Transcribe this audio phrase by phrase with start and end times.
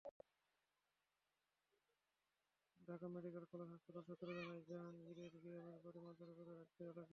[2.81, 7.09] Dhaka medical college হাসপাতাল সূত্র জানায়, জাহাঙ্গীরের গ্রামের বাড়ি মাদারীপুরের রাজৈর এলাকায়।